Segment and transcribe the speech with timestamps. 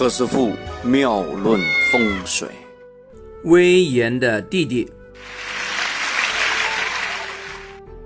[0.00, 1.60] 何师傅妙论
[1.92, 2.48] 风水，
[3.44, 4.90] 威严的弟弟。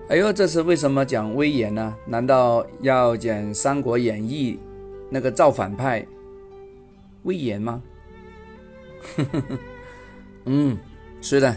[0.09, 1.95] 哎呦，这是为什么讲威严呢？
[2.05, 4.55] 难道要讲《三国演义》
[5.09, 6.05] 那个造反派
[7.23, 7.81] 威严吗？
[10.47, 10.77] 嗯，
[11.21, 11.57] 是的，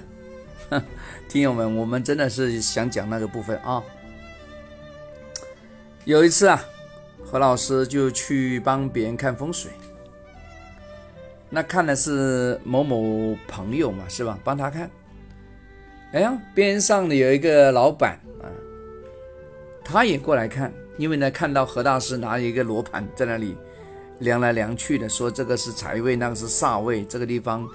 [1.27, 3.83] 听友们，我们真的是想讲那个部分啊。
[6.05, 6.63] 有一次啊，
[7.25, 9.71] 何老师就去帮别人看风水，
[11.50, 14.38] 那看的是某某朋友嘛，是吧？
[14.43, 14.89] 帮他看。
[16.14, 18.47] 哎呀，边上的有一个老板啊，
[19.83, 23.57] 他也过来看，因为呢看到何大师拿一个罗盘在那里
[24.19, 27.68] 量来量去的，说这个是财位，那个是煞位，这个地方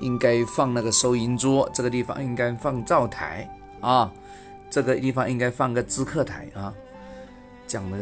[0.00, 3.48] 应该放那个收银桌，这个地方应该放灶台
[3.80, 4.12] 啊，
[4.70, 6.72] 这个地方应该放个知客台啊。
[7.66, 7.98] 讲的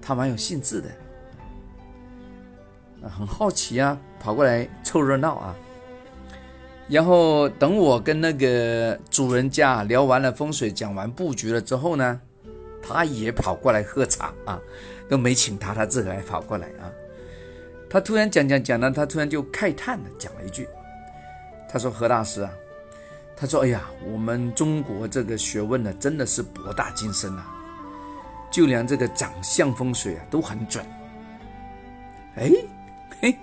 [0.00, 0.88] 他蛮有兴致的，
[3.08, 5.54] 很好奇啊，跑过来凑热闹啊。
[6.88, 12.20] 然后等我跟那个主人家聊完了风水，讲完布局了之后呢，
[12.82, 14.60] 他也跑过来喝茶啊，
[15.08, 16.90] 都没请他，他自个儿跑过来啊。
[17.88, 20.68] 他突然讲讲讲呢，他突然就慨叹的讲了一句，
[21.68, 22.50] 他说：“何大师啊，
[23.36, 27.46] 他说，哎呀，我们中国这个学问呢，真的是博大精深啊。”
[28.50, 30.84] 就连这个长相风水啊都很准，
[32.34, 32.50] 哎
[33.20, 33.36] 嘿，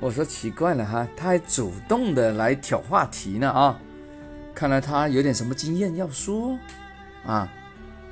[0.00, 3.78] 我说奇怪了哈，他还主动的来挑话题呢啊，
[4.54, 6.58] 看来他有点什么经验要说
[7.24, 7.48] 啊，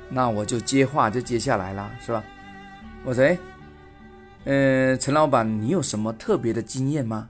[0.09, 2.23] 那我就接话就接下来了是吧？
[3.03, 3.37] 我说，
[4.45, 7.27] 呃，陈老板，你有什么特别的经验吗？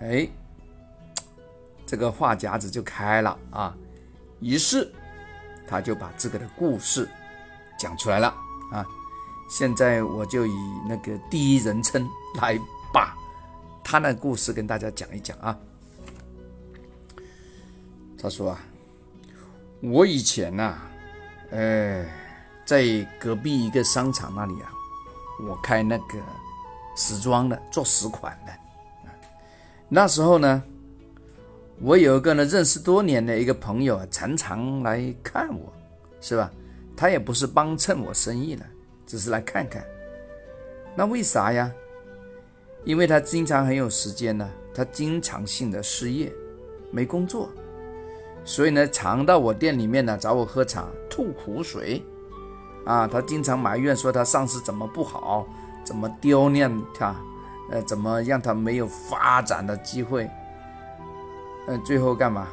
[0.00, 0.28] 哎，
[1.86, 3.76] 这个话匣子就开了啊，
[4.40, 4.90] 于是。
[5.70, 7.06] 他就把这个的故事
[7.78, 8.34] 讲出来了
[8.72, 8.86] 啊！
[9.48, 10.52] 现在我就以
[10.88, 12.08] 那个第一人称
[12.40, 12.58] 来
[12.92, 13.16] 把
[13.82, 15.58] 他那故事跟大家讲一讲啊。
[18.20, 18.60] 他说啊，
[19.80, 20.74] 我以前呐，
[21.50, 22.06] 呃，
[22.64, 22.84] 在
[23.18, 24.70] 隔壁一个商场那里啊，
[25.48, 26.18] 我开那个
[26.96, 28.52] 时装的，做实款的。
[29.88, 30.62] 那时候呢。
[31.80, 35.72] 我有一个呢认识多年的一个朋友啊，常常来看我，
[36.20, 36.50] 是吧？
[36.96, 38.66] 他也不是帮衬我生意了，
[39.08, 39.84] 只是来看看。
[40.94, 41.72] 那为啥呀？
[42.84, 46.32] 因为他经常很有时间呢，他经常性的失业，
[46.92, 47.50] 没工作，
[48.44, 52.02] 所以呢常到我店里面呢找我喝茶，吐苦水。
[52.84, 55.46] 啊，他经常埋怨说他上司怎么不好，
[55.84, 57.14] 怎么丢脸他，
[57.70, 60.30] 呃，怎么让他没有发展的机会。
[61.66, 62.48] 嗯，最后干嘛？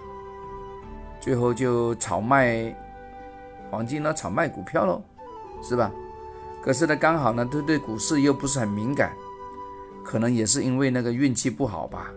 [1.22, 2.76] 最后就炒卖
[3.72, 5.02] 黄金了，炒卖股票喽，
[5.64, 5.92] 是吧？
[6.66, 9.16] 可是呢，刚好呢，他对股市又不是很敏感，
[10.04, 12.12] 可能也是因为那个运气不好吧，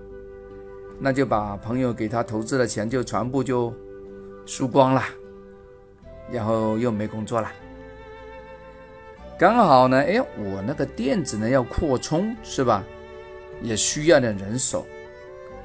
[0.98, 3.70] 那就把朋友给他投资的钱就全部就
[4.46, 5.02] 输光了，
[6.32, 7.52] 然后又没工作了。
[9.38, 12.82] 刚好呢，哎，我那个店子呢要扩充，是吧？
[13.60, 14.86] 也需要点人手。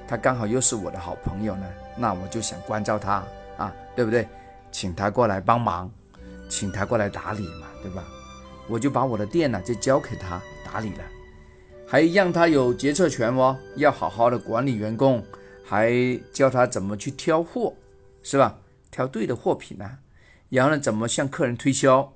[0.06, 1.66] 他刚好又是我的好朋友呢，
[1.98, 3.24] 那我就想关照他
[3.56, 4.28] 啊，对不对？
[4.74, 5.90] 请他过来帮忙，
[6.50, 8.04] 请他过来打理嘛，对吧？
[8.68, 11.04] 我就把我的店呢就交给他打理了，
[11.88, 15.24] 还让他有决策权哦，要好好的管理员工，
[15.64, 17.74] 还教他怎么去挑货，
[18.22, 18.60] 是吧？
[18.90, 19.98] 挑对的货品呢，
[20.50, 22.14] 然后呢怎么向客人推销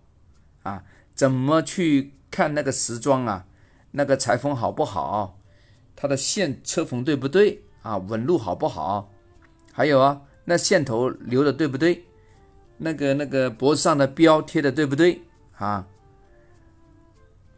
[0.63, 0.83] 啊？
[1.15, 3.45] 怎么去看那个时装啊？
[3.91, 5.39] 那个裁缝好不好？
[5.95, 7.63] 他的线车缝对不对？
[7.81, 9.11] 啊，纹路好不好？
[9.73, 12.05] 还有啊，那线头留的对不对？
[12.77, 15.21] 那个那个脖子上的标贴的对不对？
[15.57, 15.87] 啊，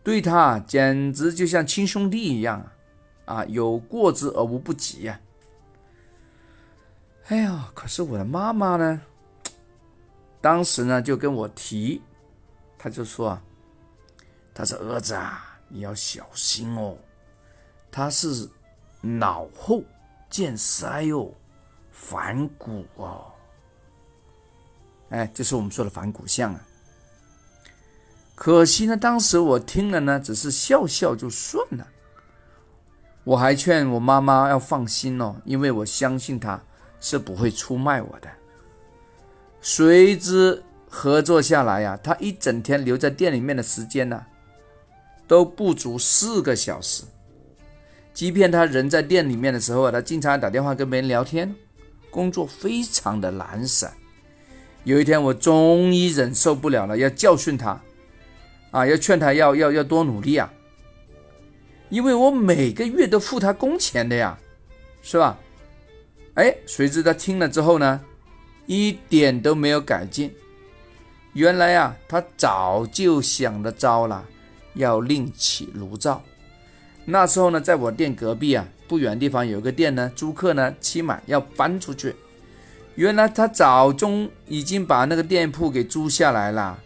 [0.09, 2.66] 对他简直就像亲兄弟一样
[3.25, 5.22] 啊，有过之而无不及呀。
[7.28, 9.00] 哎呀，可是我的妈妈呢？
[10.42, 12.02] 当时呢就跟我提，
[12.75, 13.44] 他就说啊，
[14.52, 16.98] 他说儿子啊，你要小心哦，
[17.92, 18.50] 他是
[19.01, 19.83] 脑后。
[20.28, 21.31] 见腮哟，
[21.92, 23.31] 反骨哦，
[25.10, 26.66] 哎，这是我们说的反骨相啊。
[28.39, 31.86] 可惜呢，当时我听了呢，只是笑笑就算了。
[33.25, 36.57] 我还劝我妈妈要放心哦，因为我相信她
[37.01, 38.30] 是不会出卖我的。
[39.59, 44.25] 谁知合作下来呀，他一整天留在店里面的时间呢，
[45.27, 47.03] 都不足四个小时。
[48.13, 51.53] 即便他人在店里面的时候啊，他经常打电话跟别人聊天，
[52.09, 53.92] 工作非常的懒散。
[54.85, 57.80] 有一天，我终于忍受不了了，要教训他，
[58.71, 60.51] 啊，要劝他要要要多努力啊。
[61.89, 64.38] 因为我每个月都付他工钱的呀，
[65.01, 65.38] 是吧？
[66.36, 68.00] 哎，谁知道听了之后呢，
[68.68, 70.31] 一点都没有改进。
[71.33, 74.24] 原来啊，他早就想得招了，
[74.75, 76.21] 要另起炉灶。
[77.06, 82.16] 那时候呢，在我店隔壁啊，不远地方有个店呢，租客呢期满要搬出去。
[82.95, 86.80] 原来他早中已经把那个店铺给租下来了，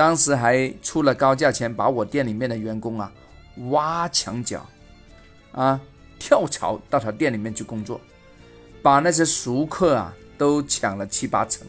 [0.00, 3.12] 当时还出了高价钱，把我店里面的员工啊
[3.68, 4.66] 挖墙脚，
[5.52, 5.78] 啊
[6.18, 8.00] 跳槽到他店里面去工作，
[8.80, 11.66] 把那些熟客啊都抢了七八成。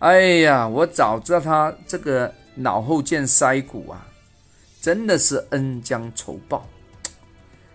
[0.00, 4.06] 哎呀，我早知道他这个脑后见腮骨啊，
[4.82, 6.68] 真的是恩将仇报。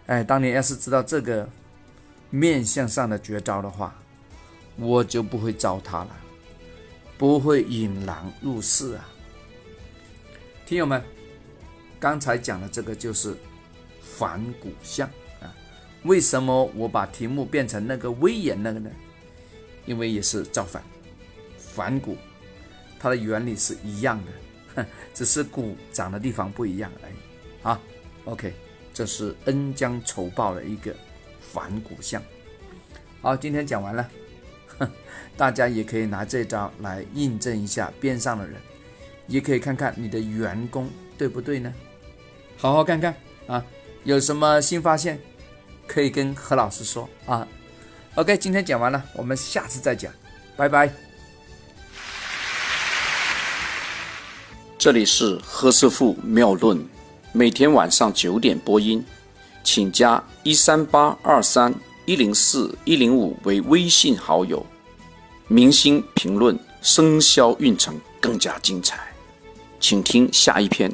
[0.05, 1.49] 哎，当年要是知道这个
[2.29, 3.95] 面相上的绝招的话。
[4.77, 6.09] 我就不会招他了，
[7.17, 9.09] 不会引狼入室啊！
[10.71, 11.03] 听友们，
[11.99, 13.35] 刚才讲的这个就是
[13.99, 15.05] 反骨相
[15.41, 15.53] 啊。
[16.03, 18.89] 为什么我把题目变成那个威严那个呢？
[19.85, 20.81] 因为也是造反，
[21.57, 22.15] 反骨，
[22.97, 24.17] 它的原理是一样
[24.73, 27.13] 的， 只是骨长的地方不一样而已。
[27.61, 27.81] 好
[28.23, 28.53] ，OK，
[28.93, 30.95] 这是恩将仇报的一个
[31.41, 32.23] 反骨相。
[33.21, 34.09] 好，今天讲完了。
[35.35, 38.55] 大家也可以拿这招来印证一下边上的人，
[39.31, 41.73] 也可以看看你的员工对不对呢？
[42.57, 43.15] 好好看看
[43.47, 43.65] 啊，
[44.03, 45.17] 有什么新发现
[45.87, 47.47] 可以跟何老师说啊。
[48.15, 50.11] OK，今天讲完了，我们下次再讲，
[50.57, 50.91] 拜拜。
[54.77, 56.85] 这里是何师傅妙论，
[57.31, 59.05] 每天晚上九点播音，
[59.63, 61.73] 请加一三八二三
[62.05, 64.65] 一零四一零五为微信好友。
[65.47, 69.10] 明星评论生肖运程更加精彩，
[69.81, 70.89] 请听下一篇。